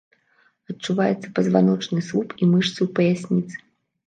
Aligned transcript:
Адчуваецца 0.71 1.27
пазваночны 1.39 1.99
слуп 2.09 2.29
і 2.41 2.49
мышцы 2.55 2.73
ў 2.73 2.89
паясніцы. 2.97 3.57